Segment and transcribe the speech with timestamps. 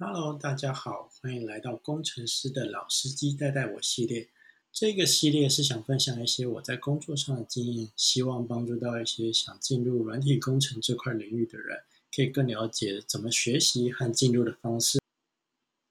[0.00, 4.28] Hello，大家好，欢迎来到工程师的老司机带带我系列。
[4.70, 11.80] 这个系列是想分享一些我在工作上的经验，希望帮助到一些想进入软体工程这块领域的人，
[12.14, 15.00] 可以更了解怎么学习和进入的方式。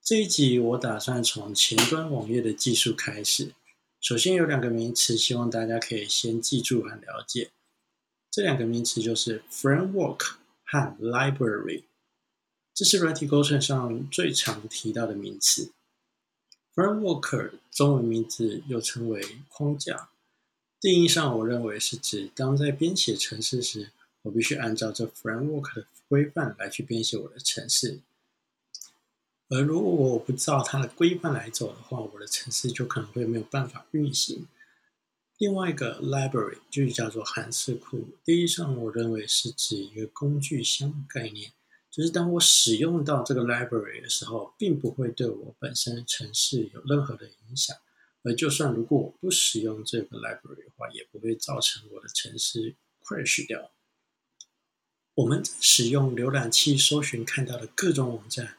[0.00, 3.54] 这一集我打算从前端网页的技术开始。
[4.00, 7.50] 首先有两个名词，希望大家可以先记住和了解。
[8.30, 11.82] 这两个名词就是 framework 和 library。
[12.76, 15.72] 这是软体工程上最常提到的名词。
[16.74, 20.10] Framework 中文名字又称为框架。
[20.78, 28.00] 定义上，我认为是指当在编写程式时，我必须按照这 framework 的规范来去编写我的程式。
[29.48, 34.46] 而如果我不照它的规范来走的话，我的程式就可能会没有办法运行。
[35.38, 38.08] 另外一个 library 就叫做函式库。
[38.22, 41.52] 定义上，我认为是指一个工具箱概念。
[41.96, 47.74] 就是当我使用到这个 library 的时候，并不会对我本身的程式有任何的影响。
[48.22, 53.70] 而就算如果我不使用这个 library 的话，也不会造成我的程式 crash 掉。
[55.14, 58.58] 我们使用浏览器搜寻看到的各种网站，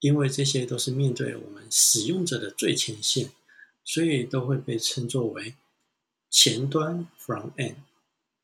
[0.00, 3.30] 因为这些都是面对我们使用者的最前线，
[3.82, 5.54] 所以都会被称作为
[6.28, 7.76] 前端 front end。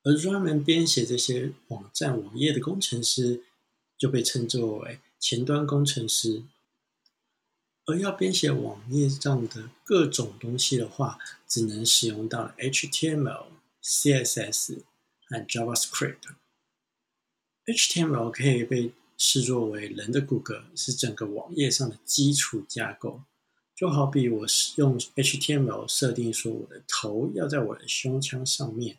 [0.03, 3.43] 而专门编写这些网站网页的工程师，
[4.01, 6.45] 就被称作为前端工程师，
[7.85, 13.49] 而要编写网页上的各种东西的话，只能使用到 HTML、
[13.83, 14.85] CSS
[15.27, 16.17] 和 JavaScript。
[17.67, 23.21] HTML 可以被视作为人的骨骼，是整个网页上的基础架构。
[23.77, 28.97] 就好比我使用 HTML 设定说我的头要在我的胸腔上面。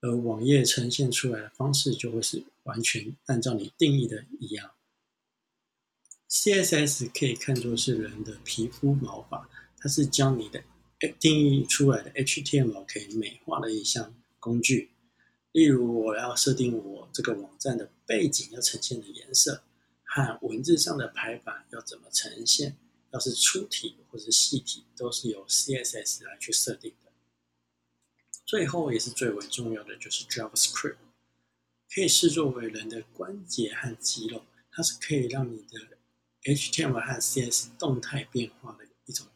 [0.00, 4.72] 而网页呈现出来的方式就会是完全按照你定义的一样。
[6.28, 10.62] CSS 可以看作是人的皮肤毛发，它是将你的
[11.18, 14.90] 定义出来的 HTML 可以美化的一项工具。
[15.52, 19.64] 例如，我要设定我这个网站的背景要呈现的颜色
[20.04, 22.76] 和文字上的排版要怎么呈现，
[23.10, 27.07] 要是粗体或者细体，都是由 CSS 来去设定的。
[28.48, 30.96] 最后也是最为重要的，就是 JavaScript，
[31.94, 34.42] 可以视作为人的关节和肌肉，
[34.72, 35.98] 它是可以让你的
[36.44, 39.26] HTML 和 CS 动态变化的一种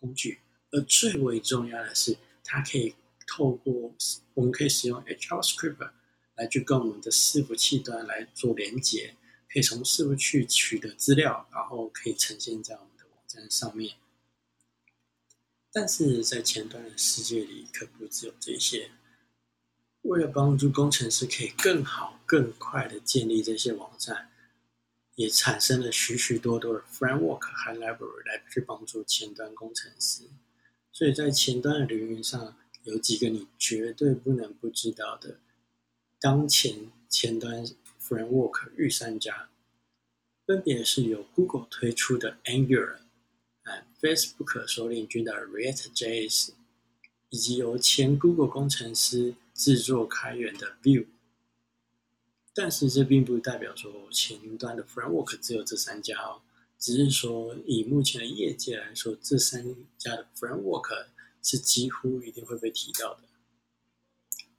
[0.00, 0.38] 工具。
[0.70, 2.94] 而最为重要的是，它可以
[3.26, 3.94] 透过
[4.32, 5.90] 我们可以使用 JavaScript
[6.36, 9.16] 来去跟我们的伺服器端来做连接，
[9.52, 13.96] 可以从伺服器取得资料，然后可以呈现在我们的网站上面。
[15.78, 18.92] 但是在前端的世界里，可不只有这些。
[20.00, 24.30] 为了帮助工程师可以更好、更快的建立这些网站，
[25.16, 30.22] 也产生了许许多多的 framework 和 library 来去帮助前端工程师。
[30.92, 35.40] 所以在前端的领域上，有几个你绝对不能不知道的
[36.18, 37.66] 当前前端
[38.00, 39.50] framework 御三家，
[40.46, 43.00] 分别是由 Google 推出的 Angular。
[44.00, 46.50] Facebook 所领军的 React.js，
[47.30, 51.06] 以及由前 Google 工程师制作开源的 Vue，
[52.54, 56.42] 但是这并不代表说前端的 Framework 只有这三家哦，
[56.78, 61.06] 只是说以目前的业界来说，这三家的 Framework
[61.42, 63.22] 是几乎一定会被提到的，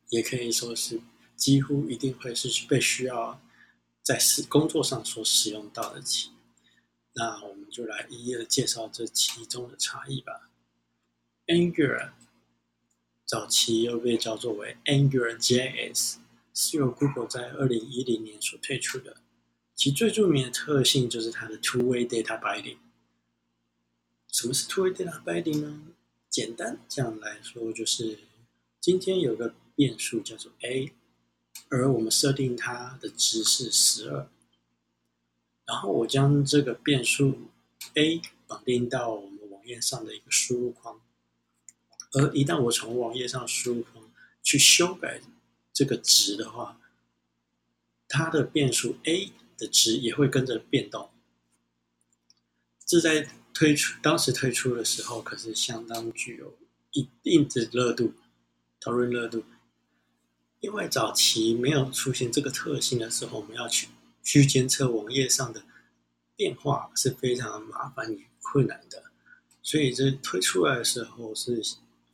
[0.10, 1.00] 也可以说是
[1.36, 3.42] 几乎一定会是被需要
[4.02, 6.02] 在使工作上所使用到的。
[7.20, 10.52] 那我们就来一一的介绍这其中的差异吧。
[11.48, 12.12] Angular
[13.26, 16.18] 早期又被叫做为 AngularJS，
[16.54, 19.18] 是由 Google 在二零一零年所推出的。
[19.74, 22.78] 其最著名的特性就是它的 Two-way Data Binding。
[24.32, 25.82] 什么是 Two-way Data Binding 呢？
[26.30, 28.20] 简单讲来说，就是
[28.80, 30.94] 今天有个变数叫做 A，
[31.70, 34.30] 而我们设定它的值是十二。
[35.68, 37.50] 然后我将这个变数
[37.96, 41.02] a 绑定到我们网页上的一个输入框，
[42.14, 44.10] 而一旦我从网页上输入框
[44.42, 45.20] 去修改
[45.74, 46.80] 这个值的话，
[48.08, 51.10] 它的变数 a 的值也会跟着变动。
[52.86, 56.56] 这在推出当时推出的时候，可是相当具有
[56.92, 58.14] 一定的热度，
[58.80, 59.44] 讨论热度，
[60.62, 63.90] 因为早期没有出现这个特性的时候，我们要去。
[64.28, 65.64] 去监测网页上的
[66.36, 69.06] 变化是非常麻烦与困难的，
[69.64, 71.64] 所以这推出来的时候是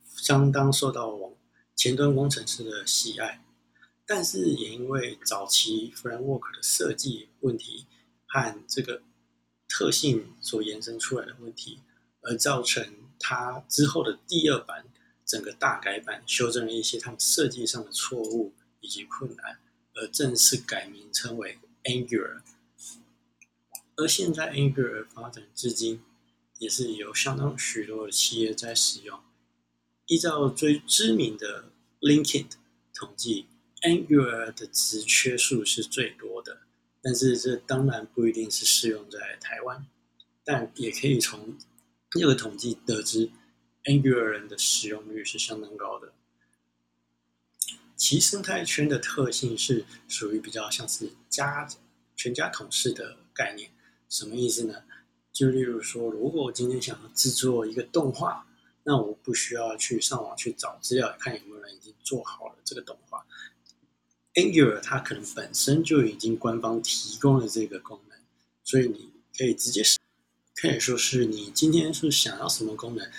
[0.06, 1.32] 相当受到网
[1.74, 3.44] 前端工程师的喜爱，
[4.06, 7.86] 但是也因为早期 framework 的设计问题
[8.26, 9.02] 和这个
[9.68, 11.80] 特性所延伸出来的问题，
[12.22, 14.86] 而造成它之后的第二版
[15.26, 19.58] 整个大改版，修正了一些他们设计上的错误以及困难，
[19.94, 22.42] 而正式改名称为 Angular。
[23.96, 26.02] 而现在 Angular 发展至今，
[26.58, 29.20] 也是有相当许多的企业在使用。
[30.06, 31.70] 依照最知名的
[32.00, 32.46] LinkedIn
[32.92, 33.46] 统计
[33.82, 36.62] ，Angular 的职缺数是最多的。
[37.00, 39.86] 但是这当然不一定是适用在台湾，
[40.42, 41.58] 但也可以从
[42.10, 43.30] 这个统计得知
[43.84, 46.14] ，Angular 的使用率是相当高的。
[47.96, 51.68] 其生态圈的特性是属于比较像是家
[52.16, 53.70] 全家桶式的概念，
[54.08, 54.82] 什么意思呢？
[55.32, 58.46] 就例如说，如果我今天想要制作一个动画。
[58.86, 63.24] 那我不需要去上网去找资料，看有没有人已经做好了这个动画。
[64.34, 68.18] Angular 它可能本身就已经官方提供了这个功能，
[68.62, 69.98] 所以你可以直接使，
[70.54, 73.10] 可以说是你今天是想要什么功能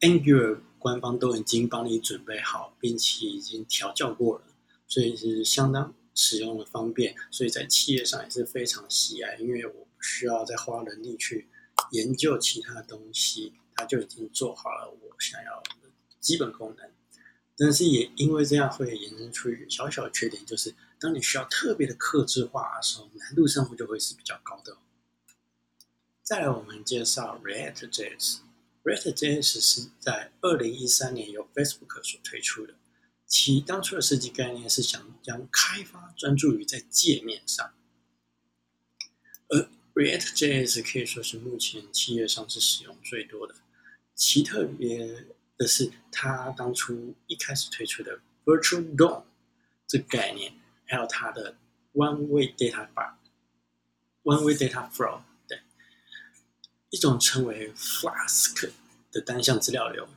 [0.00, 4.44] ，Angular 官方都已经帮你准备好，并且已经调教过了，
[4.86, 11.48] 所以是相当使用的方便，所以在企业上也是非常喜爱，因为我不需要再花人力去
[11.92, 13.54] 研究其他东西。
[13.76, 15.90] 它就已经做好了我想要的
[16.20, 16.88] 基本功能，
[17.56, 24.76] 但是也因为这样会衍生出一个小小的缺点，就是当你需要特别的克制化的时候，难度上会就会是比较高的。
[26.22, 28.43] 再来，我们介绍 React JS。
[28.84, 32.74] React JS 是在二零一三年由 Facebook 所推出的，
[33.26, 37.72] 其当初的设计概念是想将开发专注于在界面上，
[39.48, 43.54] 而 React JS 可以说是目前企业上是使用最多的。
[44.14, 45.24] 其特别
[45.56, 49.24] 的是，它当初一开始推出的 Virtual DOM
[49.86, 50.52] 这个概念，
[50.84, 51.56] 还有它的
[51.94, 53.14] One Way Data Bar、
[54.22, 55.22] One Way Data Flow，
[56.94, 58.70] 一种称为 Flask
[59.10, 60.08] 的单向资料流。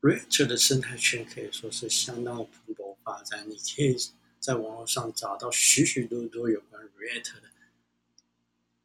[0.00, 3.96] React 的生态圈可以说是相当蓬勃发展，你可以
[4.38, 7.48] 在网络上找到许许多多有关 React 的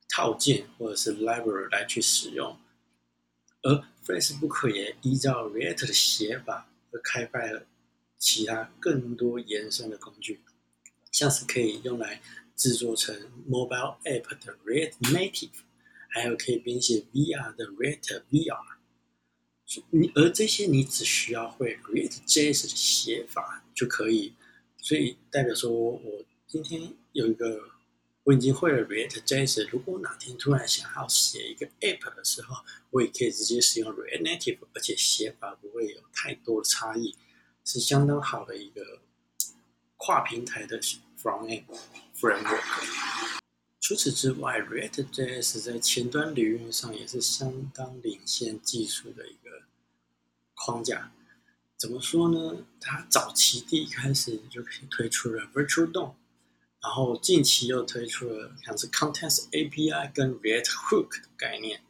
[0.10, 2.58] 套件或者是 Library 来去使用。
[3.62, 7.68] 而 Facebook 也依照 React 的写法而开发了
[8.18, 10.42] 其他更多延伸的工具，
[11.12, 12.24] 像是可以用来
[12.56, 13.16] 制作成
[13.48, 15.52] Mobile App 的 React Native，
[16.12, 18.78] 还有可以编写 VR 的 React VR。
[19.90, 24.36] 你而这些你只需要会 React JS 的写法就可以，
[24.78, 27.72] 所以代表说我今天有一个。
[28.24, 37.16] 我已经会了 React JS，如果哪天突然想要写一个 App 的时候，我也可以直接使用 React Native，而且写法不会有太多的差异，
[37.66, 39.02] 是相当好的一个
[39.98, 40.80] 跨平台的
[41.18, 41.66] From A
[42.16, 43.41] Framework。
[43.82, 49.64] 除此之外，React JS 在前端领域上也是相当领先技术的一个
[50.54, 51.12] 框架。
[51.76, 52.64] 怎么说呢？
[52.80, 56.14] 它早期第一开始就可以推出了 Virtual DOM。
[56.80, 61.82] 然后近期又推出了像是 Contents API 跟 React Hook 的概念，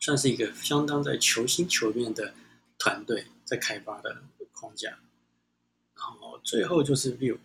[0.00, 2.34] 算是一个相当在求新求变的
[2.76, 4.98] 团队在开发的框架。
[5.94, 7.38] 然后最后就是 View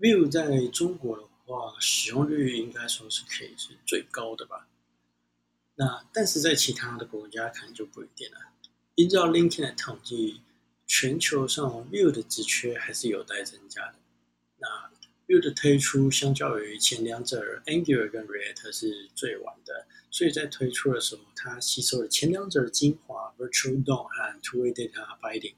[0.00, 4.68] Vue，Vue 在中国的话使用率应该说是可以是最高的吧。
[5.76, 8.38] 那但是在其他的国家可能就不一定了。
[8.94, 10.40] 依照 LinkedIn 的统计。
[10.90, 13.96] 全球上 Vue 的职缺还是有待增加的。
[14.56, 14.66] 那
[15.26, 25.56] Vue 的推出，相较于前两者 Angular 跟 React 是最晚的，所以在推出的时候，它吸收了前两者的精华，Virtual DOM 和 Two-Way Data Binding，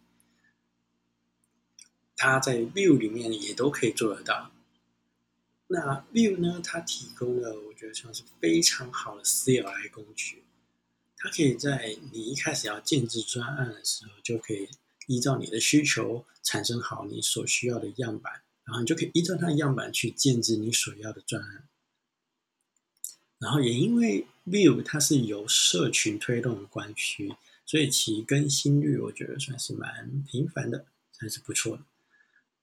[2.23, 4.51] 它在 Vue 里面也都可以做得到。
[5.67, 10.43] 那 Vue 呢，它提供了我觉得算是非常好的 CLI 工具，
[11.17, 14.69] 它可以在你一开始要建置专案的时候就可以。
[15.07, 21.69] 依照你的需求产生好你所需要的样板，然后你就可以依照它的样板去建置你所要的专案。
[23.39, 27.35] 然后也因为 Vue 它是由社群推动的关系，
[27.67, 31.83] 所以其更新率我觉得算是蛮频繁的，算是不错的。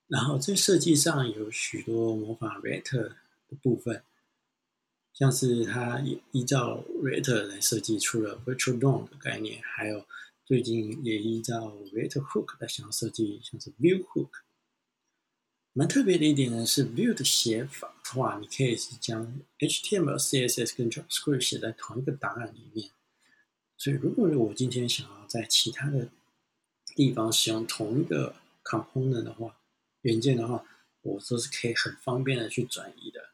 [0.07, 2.97] 然后在设计上有许多模仿 React
[3.49, 4.03] 的部分，
[5.13, 5.99] 像是它
[6.31, 10.05] 依照 React 来设计出了 Virtual DOM 的概念，还有。
[10.45, 14.29] 最近也依照 React Hook 来想要设计，像是 View Hook。
[15.73, 22.91] 蛮特别的一点呢是 View 的写法的话，你可以是将 HTML、CSS 跟 JavaScript 写在同一个档案里面。
[23.75, 26.07] 所以如果我今天想要在其他的
[26.95, 28.33] 地方使用同一个
[28.63, 29.56] component 的话，
[30.07, 30.63] 元件的话，
[31.01, 33.29] 我都是可以很方便的去转移的。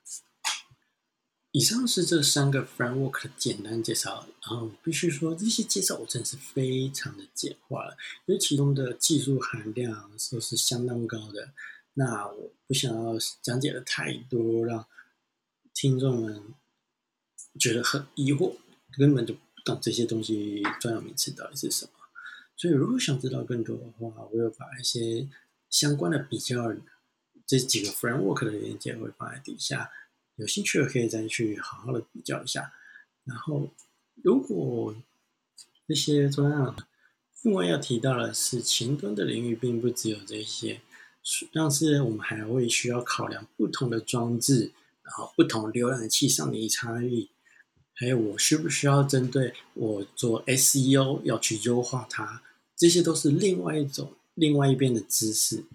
[1.51, 11.53] 以上是这三个 framework 的简单介绍，然后必须说这些介绍我真的是非常的简化了，因为其中的技术含量都是相当高的。
[11.93, 14.87] 那我不想要讲解的太多，让
[15.75, 16.41] 听众们
[17.59, 18.55] 觉得很疑惑，
[18.97, 21.91] 根本就不懂这些东西专有名词到底是什么。
[22.55, 25.29] 所以如果想知道更多的话，我有把一些
[25.73, 26.75] 相关的比较
[27.47, 29.89] 这几个 framework 的连接会放在底下。
[30.35, 32.71] 有兴趣的可以再去好好的比较一下，
[33.23, 33.71] 然后
[34.23, 34.95] 如果
[35.87, 36.75] 这些专案，
[37.41, 40.81] 另外要提到的是前端的领域并不只有这些，
[41.23, 44.71] 像是我们还会需要考量不同的装置，
[45.03, 47.29] 然后不同浏览器上的差异，
[47.93, 52.41] 还有我需不需要针对我做 SEO 要去优化它，
[52.75, 55.65] 这些都是另外一种另外一边的知识。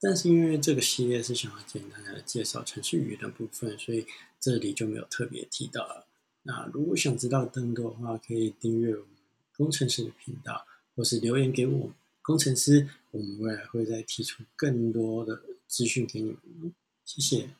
[0.00, 4.06] 但是因为这个系列是想要简单的介绍程序语的部分，所以
[4.38, 6.06] 这里就没有特别提到了。
[6.42, 9.08] 那如果想知道更多的话，可以订阅我们
[9.56, 16.74] 工程师的频道，或是留言给我们工程师，我们未来会再提出更多的资讯给你们。
[17.06, 17.54] 谢谢。